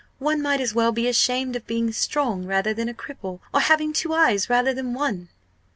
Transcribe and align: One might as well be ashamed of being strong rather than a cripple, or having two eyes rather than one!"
One 0.17 0.41
might 0.41 0.59
as 0.59 0.73
well 0.73 0.91
be 0.91 1.07
ashamed 1.07 1.55
of 1.55 1.67
being 1.67 1.91
strong 1.91 2.47
rather 2.47 2.73
than 2.73 2.89
a 2.89 2.93
cripple, 2.95 3.39
or 3.53 3.59
having 3.61 3.93
two 3.93 4.15
eyes 4.15 4.49
rather 4.49 4.73
than 4.73 4.95
one!" 4.95 5.29